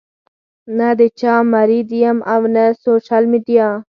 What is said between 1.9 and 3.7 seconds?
يم او نۀ سوشل ميډيا